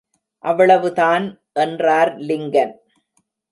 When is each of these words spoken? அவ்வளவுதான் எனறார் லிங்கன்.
அவ்வளவுதான் 0.43 1.25
எனறார் 1.53 2.13
லிங்கன். 2.19 2.75